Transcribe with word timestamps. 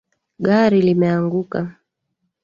Gari 0.45 0.79
limeanguka 0.87 1.59